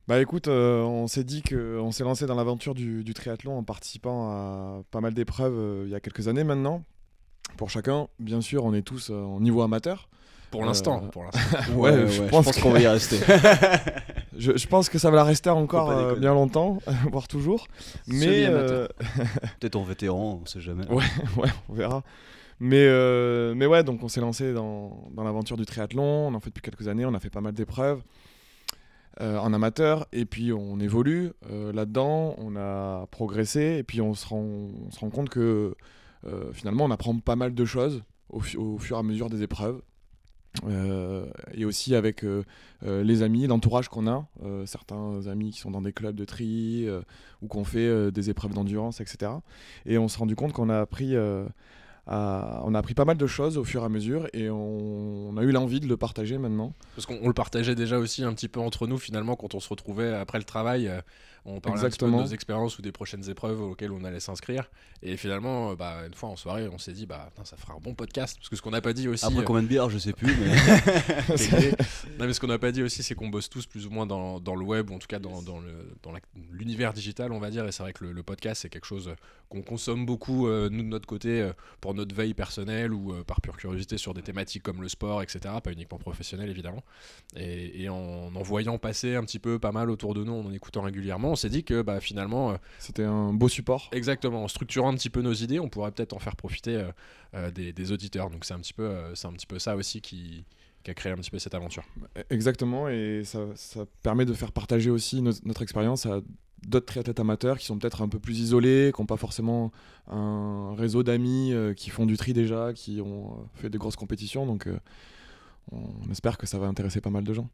Bah 0.08 0.20
écoute, 0.20 0.49
on 0.49 1.06
s'est 1.06 1.25
dit 1.25 1.43
qu'on 1.43 1.93
s'est 1.93 2.04
lancé 2.04 2.26
dans 2.26 2.34
l'aventure 2.34 2.75
du, 2.75 3.04
du, 3.04 3.14
triathlon 3.14 3.56
en 3.56 3.64
participant 3.64 4.31
à 4.31 4.82
pas 4.90 5.00
mal 5.00 5.14
d'épreuves 5.14 5.84
il 5.87 5.90
y 5.90 5.94
a 5.94 6.00
quelques 6.00 6.28
années 6.28 6.44
maintenant 6.44 6.84
pour 7.56 7.70
chacun. 7.70 8.08
Bien 8.19 8.40
sûr, 8.40 8.64
on 8.64 8.75
est 8.75 8.82
tous 8.82 9.10
euh, 9.10 9.22
en 9.22 9.40
niveau 9.40 9.62
amateur. 9.62 10.08
Pour 10.50 10.64
l'instant. 10.66 11.02
Euh, 11.16 11.75
ouais, 11.75 12.06
je, 12.08 12.22
pense 12.25 12.60
qu'on 12.60 12.70
va 12.70 12.81
y 12.81 12.87
rester. 12.87 13.16
je, 14.37 14.66
pense 14.66 14.90
que 14.90 14.99
ça 14.99 15.10
va 15.10 15.25
rester 15.25 15.49
encore 15.49 15.90
euh, 15.90 16.14
bien 16.14 16.34
longtemps, 16.34 16.78
voire 17.10 17.26
toujours. 17.26 17.69
Mais 18.06 18.46
peut-être 19.60 19.76
en 19.76 19.82
vétéran, 19.82 20.40
on 20.43 20.46
sait 20.46 20.60
jamais. 20.60 20.87
Ouais, 20.88 21.04
ouais, 21.38 21.49
on 21.70 21.75
verra. 21.75 22.02
Mais, 22.60 22.87
mais 23.54 23.66
ouais, 23.66 23.82
donc 23.82 24.02
on 24.02 24.08
s'est 24.08 24.20
lancé 24.20 24.52
dans, 24.52 25.08
dans 25.12 25.25
l'aventure 25.25 25.56
du 25.56 25.64
triathlon. 25.64 26.28
On 26.28 26.34
en 26.34 26.40
fait 26.40 26.50
depuis 26.50 26.60
quelques 26.60 26.87
années. 26.87 27.06
On 27.06 27.14
a 27.14 27.19
fait 27.19 27.31
pas 27.31 27.40
mal 27.40 27.54
d'épreuves. 27.54 28.02
en 29.20 29.54
amateur 29.54 30.06
et 30.12 30.26
puis 30.26 30.52
on 30.52 30.78
évolue 30.81 31.32
là-dedans, 31.50 32.34
on 32.37 32.56
a 32.56 33.06
progressé 33.10 33.78
et 33.78 33.82
puis 33.84 34.02
on 34.02 34.12
se 34.12 34.26
rend, 34.26 34.44
on 34.87 34.90
se 34.90 35.00
rend 35.00 35.08
compte 35.08 35.31
que 35.31 35.40
euh, 35.40 35.75
finalement, 36.53 36.85
on 36.85 36.91
apprend 36.91 37.19
pas 37.19 37.37
mal 37.37 37.55
de 37.55 37.65
choses 37.65 38.03
au, 38.31 38.41
fur 38.41 38.97
et 38.97 38.99
à 38.99 39.03
mesure 39.03 39.31
des 39.31 39.43
épreuves. 39.43 39.83
Euh, 40.67 41.27
et 41.55 41.65
aussi 41.65 41.95
avec 41.95 42.25
euh, 42.25 42.45
les 42.83 43.23
amis, 43.23 43.47
l'entourage 43.47 43.89
qu'on 43.89 44.07
a, 44.07 44.27
certains 44.67 45.27
amis 45.27 45.51
qui 45.51 45.61
sont 45.61 45.71
dans 45.71 45.81
des 45.81 45.93
clubs 45.93 46.15
de 46.15 46.25
tri 46.25 46.87
ou 47.41 47.47
qu'on 47.49 47.65
fait 47.65 48.13
des 48.13 48.31
épreuves 48.31 48.55
d'endurance, 48.55 49.01
etc. 49.01 49.33
Et 49.87 49.99
on 49.99 50.09
s'est 50.09 50.19
rendu 50.19 50.37
compte 50.37 50.53
qu'on 50.53 50.69
a 50.69 50.81
appris 50.81 51.15
on 52.06 52.75
a 52.75 52.78
appris 52.78 52.94
pas 52.94 53.04
mal 53.04 53.16
de 53.16 53.26
choses 53.26 53.58
au 53.58 53.64
fur 53.64 53.82
et 53.82 53.87
à 53.87 53.88
mesure 53.88 54.26
et 54.32 54.50
on, 54.50 55.37
a 55.37 55.43
eu 55.43 55.52
l'envie 55.52 55.81
de 55.81 55.87
le 55.87 55.96
partager 55.96 56.38
maintenant. 56.38 56.75
Parce 56.96 57.06
qu'on 57.06 57.26
le 57.26 57.32
partageait 57.32 57.75
déjà 57.75 57.99
aussi 57.99 58.25
un 58.25 58.32
petit 58.34 58.49
peu 58.49 58.60
entre 58.60 58.87
nous 58.87 58.99
finalement 58.99 59.37
quand 59.37 59.54
on 59.54 59.60
se 59.60 59.69
retrouvait 59.69 60.12
après 60.14 60.38
le 60.38 60.44
travail. 60.44 60.88
Euh, 60.88 61.00
on 61.44 61.60
parlait 61.60 61.81
Exactement. 61.81 61.88
un 61.88 61.90
petit 61.90 61.99
peu 61.99 62.25
de 62.25 62.28
nos 62.28 62.34
expériences 62.34 62.78
ou 62.78 62.82
des 62.82 62.93
prochaines 62.93 63.28
épreuves 63.28 63.60
auxquelles 63.60 63.90
on 63.90 64.04
allait 64.04 64.21
s'inscrire. 64.21 64.71
Et 65.02 65.16
finalement, 65.16 65.73
euh, 65.73 65.75
bah, 65.75 66.06
une 66.06 66.14
fois 66.14 66.28
en 66.28 66.37
soirée, 66.37 66.68
on 66.68 66.78
s'est 66.78 66.92
dit, 66.92 67.04
bah, 67.04 67.30
ça 67.42 67.56
fera 67.56 67.75
un 67.75 67.80
bon 67.80 67.94
podcast. 67.94 68.37
Parce 68.38 68.49
que 68.49 68.54
ce 68.54 68.62
qu'on 68.62 68.71
n'a 68.71 68.80
pas 68.80 68.92
dit 68.92 69.09
aussi. 69.09 69.25
Après 69.25 69.40
euh, 69.40 69.42
combien 69.42 69.62
de 69.62 69.66
bières, 69.66 69.90
je 69.90 69.99
sais 69.99 70.12
plus. 70.12 70.37
Mais... 70.37 70.54
non, 72.18 72.26
mais 72.26 72.32
ce 72.32 72.38
qu'on 72.38 72.47
n'a 72.47 72.59
pas 72.59 72.71
dit 72.71 72.82
aussi, 72.82 73.02
c'est 73.02 73.16
qu'on 73.16 73.28
bosse 73.28 73.50
tous 73.50 73.66
plus 73.66 73.87
ou 73.87 73.90
moins 73.90 74.06
dans, 74.06 74.38
dans, 74.38 74.54
le 74.54 74.64
web, 74.64 74.90
ou 74.90 74.94
en 74.94 74.99
tout 75.00 75.09
cas 75.09 75.18
dans, 75.18 75.42
dans 75.42 75.61
l'univers 76.52 76.92
digital, 76.92 77.32
on 77.32 77.40
va 77.40 77.50
dire. 77.50 77.66
Et 77.66 77.73
c'est 77.73 77.82
vrai 77.82 77.92
que 77.92 78.04
le, 78.04 78.12
le 78.12 78.23
podcast, 78.23 78.62
c'est 78.62 78.68
quelque 78.68 78.87
chose 78.87 79.12
qu'on 79.49 79.62
consomme 79.62 80.06
beaucoup, 80.06 80.47
nous, 80.49 80.68
de 80.68 80.88
notre 80.88 81.06
côté, 81.06 81.50
pour 81.80 81.91
notre 81.94 82.14
veille 82.14 82.34
personnelle 82.34 82.92
ou 82.92 83.12
euh, 83.12 83.25
par 83.25 83.40
pure 83.40 83.56
curiosité 83.56 83.99
sur 83.99 84.14
des 84.14 84.22
thématiques 84.22 84.62
comme 84.62 84.82
le 84.82 84.88
sport, 84.88 85.22
etc. 85.22 85.54
Pas 85.62 85.72
uniquement 85.72 85.99
professionnel, 85.99 86.50
évidemment. 86.50 86.82
Et, 87.37 87.88
en 87.88 88.34
en 88.34 88.42
voyant 88.42 88.78
passer 88.78 89.14
un 89.14 89.25
petit 89.25 89.38
peu 89.38 89.58
pas 89.58 89.72
mal 89.72 89.90
autour 89.90 90.14
de 90.14 90.25
nous, 90.25 90.32
en 90.32 90.46
en 90.46 90.52
écoutant 90.52 90.82
régulièrement, 90.82 91.32
on 91.32 91.37
s'est 91.37 91.49
dit 91.49 91.64
que 91.64 91.82
bah, 91.82 92.00
finalement. 92.00 92.52
Euh, 92.52 92.56
C'était 92.78 93.04
un 93.04 93.32
beau 93.32 93.49
support. 93.49 93.88
Exactement. 93.92 94.44
En 94.44 94.49
structurant 94.49 94.92
un 94.92 94.94
petit 94.94 95.11
peu 95.11 95.22
nos 95.22 95.32
idées, 95.32 95.61
on 95.61 95.68
pourrait 95.68 95.92
peut-être 95.92 96.12
en 96.12 96.18
faire 96.18 96.37
profiter 96.37 96.87
euh, 97.34 97.50
des, 97.50 97.92
auditeurs. 97.92 98.30
Donc 98.30 98.44
c'est 98.44 98.54
un, 98.54 98.61
petit 98.61 98.75
peu, 98.75 98.94
c'est 99.14 99.26
un 99.26 99.32
petit 99.32 99.46
peu 99.46 99.58
ça 99.58 99.76
aussi 99.76 100.00
qui 100.00 100.44
qui 100.82 100.90
a 100.90 100.94
créé 100.94 101.12
un 101.12 101.16
petit 101.16 101.30
peu 101.30 101.38
cette 101.38 101.54
aventure. 101.54 101.84
Exactement, 102.28 102.88
et 102.88 103.22
ça, 103.25 103.38
ça 103.54 103.87
permet 104.02 104.25
de 104.25 104.34
faire 104.34 104.50
partager 104.50 104.90
aussi 104.90 105.22
notre 105.22 105.62
expérience 105.62 106.06
à 106.06 106.20
d'autres 106.66 106.87
triathlètes 106.87 107.21
amateurs 107.21 107.59
qui 107.59 107.66
sont 107.66 107.78
peut-être 107.78 108.02
un 108.02 108.09
peu 108.09 108.19
plus 108.19 108.40
isolés, 108.40 108.92
qui 108.95 109.00
n'ont 109.00 109.07
pas 109.07 109.16
forcément 109.16 109.73
un 110.09 110.75
réseau 110.76 111.02
d'amis 111.02 111.52
euh, 111.52 111.75
qui 111.75 111.90
font 111.90 112.07
du 112.07 112.16
tri 112.16 112.33
déjà, 112.33 112.73
qui 112.73 113.00
ont 113.00 113.26
euh, 113.26 113.45
fait 113.54 113.71
des 113.71 113.78
grosses 113.78 113.97
compétitions. 113.97 114.47
Donc 114.47 114.66
euh, 114.66 114.78
on 115.71 116.11
espère 116.11 116.38
que 116.38 116.47
ça 116.47 116.59
va 116.59 116.66
intéresser 116.66 117.00
pas 117.00 117.11
mal 117.11 117.25
de 117.25 117.33
gens. 117.33 117.49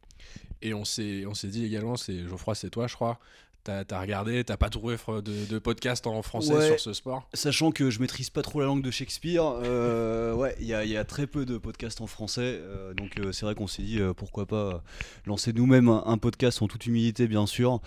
Et 0.63 0.75
on 0.75 0.85
s'est 0.85 1.25
dit 1.45 1.65
également, 1.65 1.97
c'est 1.97 2.27
Geoffroy, 2.27 2.55
c'est 2.55 2.71
toi 2.71 2.87
je 2.87 2.95
crois, 2.95 3.19
T'as 3.65 3.85
as 3.91 4.01
regardé, 4.01 4.45
t'as 4.45 4.57
pas 4.57 4.71
trouvé 4.71 4.97
de, 4.97 5.45
de, 5.45 5.59
podcast 5.59 6.07
en 6.07 6.23
français 6.23 6.69
sur 6.69 6.81
ce 6.81 6.93
sport 6.95 7.29
Sachant 7.35 7.71
que 7.71 7.91
je 7.91 8.01
maîtrise 8.01 8.31
pas 8.31 8.41
trop 8.41 8.61
la 8.61 8.67
langue 8.67 8.83
de 8.83 8.91
Shakespeare, 8.91 9.45
euh, 9.45 10.33
ouais, 10.35 10.57
il 10.59 10.67
y, 10.67 10.71
y, 10.71 10.97
a 10.97 11.05
très 11.05 11.27
peu 11.27 11.45
de 11.45 11.59
podcasts 11.59 12.01
en 12.01 12.07
français, 12.07 12.59
euh, 12.61 12.95
donc 12.95 13.19
euh, 13.19 13.31
c'est 13.33 13.45
vrai 13.45 13.55
qu'on 13.55 13.67
s'est 13.67 13.83
dit 13.83 14.01
pourquoi 14.17 14.47
pas 14.47 14.83
lancer 15.27 15.53
nous-mêmes 15.53 15.89
un, 15.89 16.19
podcast 16.19 16.63
en 16.63 16.69
toute 16.69 16.87
humilité, 16.87 17.29
bien 17.29 17.47
sûr, 17.47 17.81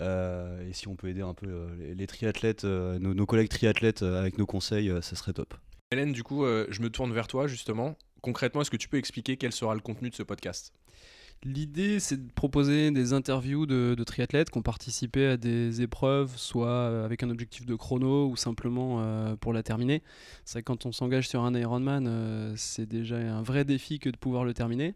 et 0.00 0.72
si 0.72 0.88
on 0.88 0.96
peut 0.96 1.08
aider 1.08 1.22
un 1.22 1.34
peu 1.34 1.68
les, 1.96 2.06
triathlètes, 2.06 2.64
nos, 2.64 3.14
nos, 3.14 3.26
collègues 3.26 3.48
triathlètes 3.48 4.02
avec 4.02 4.38
nos 4.38 4.46
conseils, 4.46 4.92
ça 5.02 5.14
serait 5.14 5.32
top. 5.32 5.54
Hélène, 5.92 6.12
du 6.12 6.22
coup, 6.22 6.44
je 6.44 6.82
me 6.82 6.90
tourne 6.90 7.12
vers 7.12 7.28
toi 7.28 7.46
justement. 7.46 7.96
Concrètement, 8.20 8.62
est-ce 8.62 8.70
que 8.70 8.76
tu 8.76 8.88
peux 8.88 8.98
expliquer 8.98 9.36
quel 9.36 9.52
sera 9.52 9.74
le 9.74 9.80
contenu 9.80 10.10
de 10.10 10.14
ce 10.14 10.22
podcast? 10.24 10.72
L'idée, 11.44 12.00
c'est 12.00 12.16
de 12.16 12.32
proposer 12.32 12.90
des 12.90 13.12
interviews 13.12 13.64
de, 13.64 13.94
triathlètes 14.04 14.50
qui 14.50 14.58
ont 14.58 14.62
participé 14.62 15.24
à 15.24 15.36
des 15.36 15.82
épreuves, 15.82 16.36
soit 16.36 16.66
euh, 16.66 17.04
avec 17.04 17.22
un 17.22 17.30
objectif 17.30 17.64
de 17.64 17.76
chrono 17.76 18.26
ou 18.26 18.34
simplement 18.34 18.96
euh, 18.98 19.36
pour 19.36 19.52
la 19.52 19.62
terminer. 19.62 20.02
C'est 20.44 20.64
quand 20.64 20.84
on 20.84 20.90
s'engage 20.90 21.28
sur 21.28 21.44
un 21.44 21.54
Ironman, 21.54 22.06
euh, 22.08 22.52
c'est 22.56 22.86
déjà 22.86 23.18
un 23.18 23.42
vrai 23.42 23.64
défi 23.64 24.00
que 24.00 24.10
de 24.10 24.16
pouvoir 24.16 24.44
le 24.44 24.52
terminer. 24.52 24.94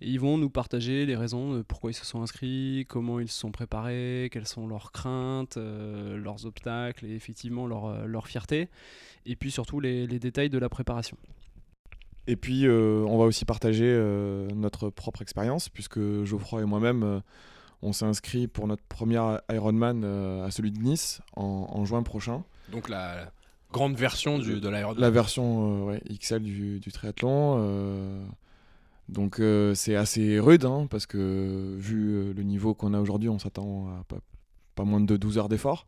Et 0.00 0.08
ils 0.08 0.20
vont 0.20 0.38
nous 0.38 0.50
partager 0.50 1.04
les 1.04 1.16
raisons 1.16 1.54
de 1.54 1.62
pourquoi 1.62 1.90
ils 1.90 1.94
se 1.94 2.06
sont 2.06 2.22
inscrits, 2.22 2.86
comment 2.88 3.18
ils 3.18 3.28
se 3.28 3.40
sont 3.40 3.50
préparés, 3.50 4.28
quelles 4.30 4.46
sont 4.46 4.68
leurs 4.68 4.92
craintes, 4.92 5.56
leurs 5.56 6.46
obstacles 6.46 7.06
et 7.06 7.14
effectivement 7.14 7.66
leur, 7.66 8.06
leur 8.06 8.28
fierté. 8.28 8.68
Et 9.26 9.34
puis 9.34 9.50
surtout 9.50 9.80
les 9.80 10.06
détails 10.06 10.50
de 10.50 10.58
la 10.58 10.68
préparation. 10.68 11.16
Et 12.26 12.36
puis, 12.36 12.66
euh, 12.66 13.04
on 13.08 13.18
va 13.18 13.24
aussi 13.24 13.44
partager 13.44 13.86
euh, 13.86 14.48
notre 14.54 14.90
propre 14.90 15.22
expérience, 15.22 15.68
puisque 15.68 15.98
Geoffroy 16.24 16.62
et 16.62 16.64
moi-même, 16.64 17.02
euh, 17.02 17.20
on 17.82 17.92
s'est 17.92 18.04
inscrit 18.04 18.46
pour 18.46 18.68
notre 18.68 18.84
premier 18.84 19.20
Ironman 19.50 20.04
à 20.44 20.50
celui 20.52 20.70
de 20.70 20.78
Nice 20.78 21.20
en, 21.34 21.84
juin 21.84 22.04
prochain. 22.04 22.44
Donc 22.70 22.88
la 22.88 23.32
grande 23.72 23.96
version 23.96 24.38
du, 24.38 24.60
de 24.60 24.68
l'Ironman 24.68 25.00
La 25.00 25.10
version 25.10 25.98
XL 26.08 26.44
du, 26.44 26.92
triathlon. 26.92 28.24
donc 29.08 29.42
c'est 29.74 29.96
assez 29.96 30.38
rude, 30.38 30.64
hein, 30.64 30.86
parce 30.88 31.06
que 31.06 31.74
vu 31.76 32.32
le 32.32 32.42
niveau 32.44 32.72
qu'on 32.72 32.94
a 32.94 33.00
aujourd'hui, 33.00 33.28
on 33.28 33.40
s'attend 33.40 33.88
à 33.88 34.04
pas, 34.04 34.18
pas, 34.74 34.84
moins 34.84 35.00
de 35.00 35.16
12 35.16 35.38
heures 35.38 35.48
d'effort. 35.48 35.86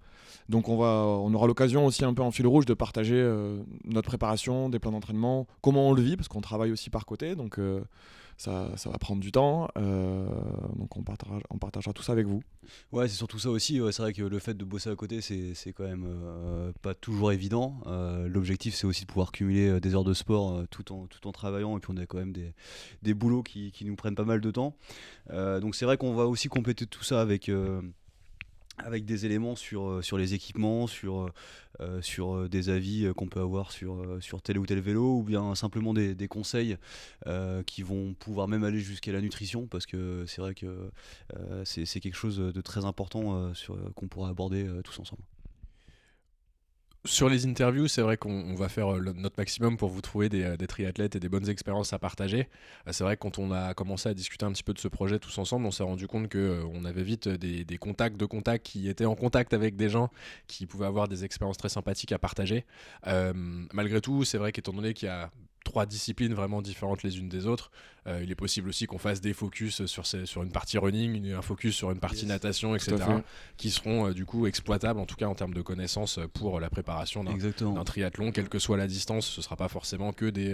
Donc 0.49 0.69
on, 0.69 0.77
va, 0.77 1.07
on 1.07 1.33
aura 1.35 1.47
l'occasion 1.47 1.87
aussi 1.87 2.05
un 2.05 2.15
peu 2.15 2.23
en 2.23 2.31
fil 2.31 2.47
rouge 2.47 2.67
de 2.67 2.75
partager 2.75 3.17
euh, 3.17 3.63
notre 3.85 4.09
préparation, 4.09 4.69
des 4.69 4.79
plans 4.79 4.93
d'entraînement, 4.93 5.47
comment 5.63 5.89
on 5.89 5.93
le 5.93 6.03
vit, 6.03 6.17
parce 6.17 6.29
qu'on 6.29 6.41
travaille 6.41 6.71
aussi 6.71 6.91
par 6.91 7.07
côté, 7.07 7.35
donc 7.35 7.59
euh, 7.59 7.83
ça, 8.37 8.71
ça, 8.77 8.91
va 8.91 8.99
prendre 8.99 9.21
du 9.23 9.33
temps. 9.33 9.69
Euh, 9.79 10.27
donc 10.77 10.97
on 10.97 11.03
partagera, 11.03 11.93
tout 11.95 12.03
ça 12.03 12.13
avec 12.13 12.27
vous. 12.27 12.43
Ouais, 12.93 13.09
c'est 13.09 13.17
surtout 13.17 13.39
ça 13.39 13.49
aussi. 13.49 13.81
c'est 13.91 14.03
vrai 14.03 14.13
que 14.13 14.23
le 14.23 14.39
fait 14.39 14.55
de 14.55 14.65
bosser 14.65 14.91
à 14.91 14.97
côté, 14.97 15.21
c'est 15.23 15.73
quand 15.73 15.85
même 15.85 16.07
pas 16.83 16.95
toujours 16.95 17.33
évident. 17.33 17.79
L'objectif, 18.27 18.75
c'est 18.75 18.87
aussi 18.87 19.03
de 19.03 19.07
pouvoir 19.07 19.33
cumuler 19.33 19.81
des 19.81 19.95
heures 19.95 20.05
de 20.05 20.15
sport 20.15 20.65
tout, 20.71 20.93
en, 20.93 21.07
tout 21.07 21.27
en 21.27 21.33
travaillant, 21.33 21.77
et 21.77 21.81
puis 21.81 21.93
on 21.95 21.97
a 21.97 22.07
quand 22.07 22.19
même 22.19 22.33
des, 22.33 22.53
des 23.03 23.15
boulots 23.15 23.43
qui, 23.43 23.71
qui, 23.73 23.85
nous 23.85 23.97
prennent 23.97 24.17
pas 24.17 24.25
mal 24.25 24.41
de 24.41 24.51
temps. 24.51 24.77
donc 25.31 25.75
c'est 25.75 25.87
vrai 25.87 25.97
qu'on 25.97 26.15
va 26.15 26.27
aussi 26.27 26.49
compléter 26.49 26.87
tout 26.87 27.05
ça 27.05 27.21
avec 27.21 27.49
avec 28.79 29.05
des 29.05 29.27
éléments 29.27 29.57
sur, 29.57 29.89
euh, 29.89 30.03
sur 30.03 30.19
les 30.19 30.35
équipements, 30.35 30.87
sur, 30.87 31.21
euh, 31.21 31.33
euh, 31.81 32.03
sur 32.03 32.49
des 32.49 32.69
avis 32.69 33.11
qu'on 33.17 33.29
peut 33.29 33.41
avoir 33.41 33.73
sur, 33.73 34.19
sur 34.21 34.43
tel 34.43 34.59
ou 34.59 34.67
tel 34.67 34.81
vélo, 34.81 35.19
ou 35.19 35.23
bien 35.23 35.55
simplement 35.55 35.95
des, 35.95 36.15
des 36.15 36.29
conseils 36.29 36.77
qui 37.67 37.83
vont 37.83 38.15
pouvoir 38.15 38.49
même 38.49 38.65
aller 38.65 38.81
jusqu'à 38.81 39.13
la 39.13 39.21
nutrition, 39.21 39.67
parce 39.67 39.87
que 39.87 40.25
c'est 40.27 40.41
vrai 40.41 40.55
que 40.55 40.91
c'est 41.65 42.01
quelque 42.01 42.17
chose 42.17 42.39
de 42.39 42.61
très 42.61 42.85
important 42.85 43.53
qu'on 43.95 44.09
pourra 44.09 44.29
aborder 44.29 44.69
tous 44.85 44.99
ensemble. 45.01 45.23
Sur 47.07 47.29
les 47.29 47.45
interviews, 47.45 47.87
c'est 47.87 48.01
vrai 48.01 48.17
qu'on 48.17 48.55
va 48.55 48.71
faire 48.71 48.95
euh, 48.95 49.13
notre 49.15 49.35
maximum 49.37 49.77
pour 49.77 49.91
vous 49.91 50.01
trouver 50.01 50.31
des, 50.31 50.43
euh, 50.43 50.57
triathlètes 50.57 51.15
et 51.17 51.21
des 51.21 51.29
bonnes 51.29 51.51
expériences 51.51 51.93
à 51.93 51.99
partager. 51.99 52.49
Euh, 52.89 52.93
c'est 52.93 53.05
vrai 53.05 53.17
que 53.17 53.21
quand 53.21 53.39
on 53.39 53.53
a 53.53 53.75
commencé 53.75 54.09
à 54.09 54.15
discuter 54.15 54.47
un 54.47 54.53
petit 54.53 54.63
peu 54.63 54.73
de 54.73 54.79
ce 54.79 54.89
projet 54.89 55.19
tous 55.19 55.37
ensemble, 55.37 55.67
on 55.67 55.71
s'est 55.71 55.83
rendu 55.83 56.07
compte 56.07 56.33
qu'on 56.33 56.85
avait 56.87 57.03
vite 57.03 57.29
des, 57.29 57.67
des, 57.67 57.77
contacts 57.77 58.17
de 58.17 58.25
contacts 58.25 58.65
qui 58.65 58.89
étaient 58.89 59.05
en 59.05 59.17
contact 59.17 59.53
avec 59.53 59.77
des 59.77 59.91
gens 59.91 60.09
qui 60.47 60.65
pouvaient 60.65 60.87
avoir 60.87 61.07
des 61.07 61.27
expériences 61.27 61.59
très 61.59 61.69
sympathiques 61.69 62.13
à 62.13 62.19
partager. 62.19 62.65
malgré 63.75 64.01
tout, 64.01 64.25
c'est 64.25 64.39
vrai 64.39 64.53
qu'étant 64.53 64.73
donné 64.73 64.95
qu'il 64.95 65.09
y 65.09 65.11
a 65.11 65.31
trois 65.75 65.87
disciplines 65.87 66.35
vraiment 66.35 66.63
différentes 66.63 67.03
les 67.03 67.19
unes 67.19 67.29
des 67.29 67.47
autres. 67.47 67.73
Euh, 68.07 68.21
il 68.23 68.31
est 68.31 68.37
possible 68.37 68.69
aussi 68.69 68.87
qu'on 68.87 68.99
fasse 68.99 69.21
des 69.21 69.33
focus 69.33 69.87
sur, 69.87 70.07
sur 70.07 70.43
une 70.45 70.53
partie 70.53 70.79
running, 70.79 71.33
un 71.33 71.43
focus 71.43 71.75
sur 71.75 71.91
une 71.91 71.99
partie 71.99 72.27
natation, 72.27 72.77
etc., 72.77 72.97
qui 73.57 73.73
seront 73.73 74.07
euh, 74.07 74.15
du 74.15 74.25
coup 74.25 74.47
exploitables, 74.47 75.01
en 75.01 75.05
tout 75.05 75.17
cas 75.17 75.27
en 75.27 75.35
termes 75.35 75.53
de 75.53 75.63
connaissances, 75.63 76.21
pour 76.33 76.61
la 76.61 76.71
préparation 76.71 77.25
d'un 77.25 77.85
triathlon, 77.85 78.31
quelle 78.31 78.49
que 78.49 78.61
soit 78.61 78.77
la 78.77 78.87
distance. 78.87 79.27
Ce 79.27 79.41
ne 79.41 79.43
sera 79.43 79.57
pas 79.57 79.67
forcément 79.67 80.13
que 80.13 80.27
des, 80.27 80.53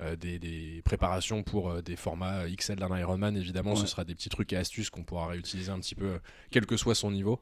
euh, 0.00 0.14
des, 0.14 0.80
préparations 0.84 1.42
pour 1.42 1.82
des 1.82 1.96
formats 1.96 2.48
XL 2.48 2.76
d'un 2.76 2.96
Ironman, 2.96 3.36
évidemment, 3.36 3.74
ce 3.74 3.88
sera 3.88 4.04
des 4.04 4.14
petits 4.14 4.28
trucs 4.28 4.52
et 4.52 4.56
astuces 4.56 4.90
qu'on 4.90 5.02
pourra 5.02 5.26
réutiliser 5.26 5.72
un 5.72 5.80
petit 5.80 5.96
peu, 5.96 6.20
quel 6.52 6.66
que 6.66 6.76
soit 6.76 6.94
son 6.94 7.10
niveau. 7.10 7.40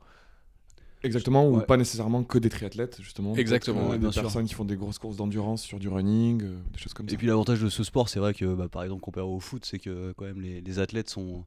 Exactement, 1.02 1.48
ou 1.48 1.60
pas 1.60 1.76
nécessairement 1.76 2.24
que 2.24 2.38
des 2.38 2.50
triathlètes, 2.50 3.00
justement. 3.00 3.34
Exactement. 3.34 3.96
des 3.96 4.10
personnes 4.10 4.46
qui 4.46 4.54
font 4.54 4.64
des 4.64 4.76
grosses 4.76 4.98
courses 4.98 5.16
d'endurance 5.16 5.62
sur 5.62 5.78
du 5.78 5.88
running, 5.88 6.42
euh, 6.42 6.58
des 6.72 6.78
choses 6.78 6.94
comme 6.94 7.08
ça. 7.08 7.14
Et 7.14 7.16
puis 7.16 7.26
l'avantage 7.26 7.60
de 7.60 7.68
ce 7.68 7.84
sport, 7.84 8.08
c'est 8.08 8.18
vrai 8.18 8.34
que, 8.34 8.54
bah, 8.54 8.68
par 8.68 8.82
exemple, 8.82 9.00
comparé 9.00 9.26
au 9.26 9.40
foot, 9.40 9.64
c'est 9.64 9.78
que 9.78 10.12
quand 10.16 10.24
même 10.24 10.40
les, 10.40 10.78
athlètes 10.78 11.08
sont, 11.08 11.44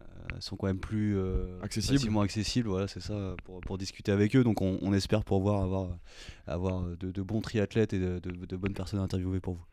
euh, 0.00 0.04
sont 0.40 0.56
quand 0.56 0.66
même 0.66 0.78
plus 0.78 1.16
euh, 1.16 1.60
accessibles. 1.62 1.98
facilement 1.98 2.22
accessibles. 2.22 2.68
Voilà, 2.68 2.88
c'est 2.88 3.00
ça, 3.00 3.36
pour, 3.44 3.60
pour, 3.60 3.78
discuter 3.78 4.10
avec 4.10 4.34
eux. 4.36 4.44
Donc 4.44 4.62
on, 4.62 4.92
espère 4.94 5.24
pouvoir 5.24 5.62
avoir, 5.62 5.88
avoir 6.46 6.82
de, 6.82 7.22
bons 7.22 7.40
triathlètes 7.40 7.92
et 7.92 7.98
de, 7.98 8.18
de 8.20 8.56
bonnes 8.56 8.74
personnes 8.74 9.00
à 9.00 9.02
interviewer 9.02 9.40
pour 9.40 9.54
vous. 9.54 9.64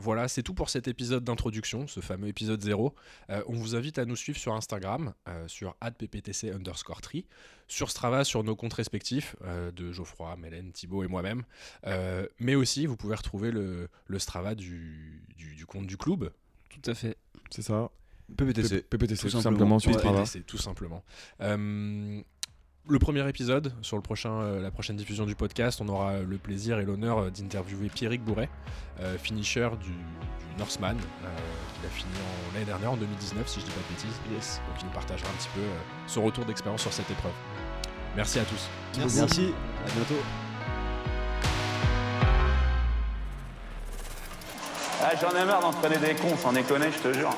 Voilà, 0.00 0.28
c'est 0.28 0.42
tout 0.42 0.54
pour 0.54 0.70
cet 0.70 0.88
épisode 0.88 1.24
d'introduction, 1.24 1.86
ce 1.86 2.00
fameux 2.00 2.28
épisode 2.28 2.62
0. 2.62 2.94
Euh, 3.28 3.42
on 3.46 3.52
vous 3.52 3.76
invite 3.76 3.98
à 3.98 4.06
nous 4.06 4.16
suivre 4.16 4.38
sur 4.38 4.54
Instagram, 4.54 5.12
euh, 5.28 5.46
sur 5.46 5.76
pptc 5.76 6.44
underscore 6.54 7.02
tri, 7.02 7.26
sur 7.68 7.90
Strava, 7.90 8.24
sur 8.24 8.42
nos 8.42 8.56
comptes 8.56 8.72
respectifs 8.72 9.36
euh, 9.44 9.70
de 9.72 9.92
Geoffroy, 9.92 10.34
Mélène, 10.36 10.72
Thibaut 10.72 11.04
et 11.04 11.06
moi-même. 11.06 11.42
mais 12.38 12.54
aussi, 12.54 12.86
vous 12.86 12.96
pouvez 12.96 13.14
retrouver 13.14 13.50
le, 13.50 13.90
Strava 14.16 14.54
du, 14.54 15.22
du, 15.36 15.66
compte 15.66 15.86
du 15.86 15.98
club. 15.98 16.32
Tout 16.70 16.90
à 16.90 16.94
fait. 16.94 17.18
C'est 17.50 17.62
ça. 17.62 17.90
PPTC. 18.38 18.80
PPTC, 18.88 19.28
tout, 19.28 19.40
simplement, 19.42 19.78
sur 19.78 19.92
Strava. 19.92 20.20
PPTC, 20.20 20.44
tout 20.44 20.56
simplement 20.56 21.04
le 22.88 22.98
premier 22.98 23.28
épisode, 23.28 23.72
sur 23.82 23.96
le 23.96 24.02
prochain, 24.02 24.32
euh, 24.32 24.60
la 24.60 24.70
prochaine 24.70 24.96
diffusion 24.96 25.26
du 25.26 25.34
podcast, 25.34 25.80
on 25.80 25.88
aura 25.88 26.18
le 26.20 26.38
plaisir 26.38 26.78
et 26.78 26.84
l'honneur 26.84 27.18
euh, 27.18 27.30
d'interviewer 27.30 27.88
Pierrick 27.88 28.24
Bourret, 28.24 28.48
euh, 29.00 29.16
finisher 29.18 29.68
du, 29.80 29.92
Norseman, 30.58 30.96
qui 30.96 31.86
a 31.86 31.90
fini 31.90 32.10
l'année 32.52 32.66
dernière, 32.66 32.92
en 32.92 32.96
2019, 32.96 33.48
si 33.48 33.60
je 33.60 33.64
dis 33.64 33.70
pas 33.70 33.80
de 33.80 33.94
bêtises. 33.94 34.20
Yes. 34.30 34.60
Donc 34.68 34.82
il 34.82 34.86
nous 34.86 34.92
partagera 34.92 35.30
un 35.30 35.32
petit 35.34 35.48
peu 35.54 35.62
son 36.06 36.22
retour 36.22 36.44
d'expérience 36.44 36.82
sur 36.82 36.92
cette 36.92 37.10
épreuve. 37.10 37.32
Merci 38.14 38.40
à 38.40 38.44
tous. 38.44 38.68
Merci, 38.98 39.20
Merci. 39.20 39.54
à 39.86 39.90
bientôt. 39.94 40.22
Ah, 45.02 45.12
J'en 45.18 45.40
ai 45.40 45.46
marre 45.46 45.60
d'entraîner 45.60 45.98
des 45.98 46.14
cons, 46.14 46.36
sans 46.36 46.52
déconner, 46.52 46.90
je 46.92 47.08
te 47.08 47.12
jure. 47.14 47.34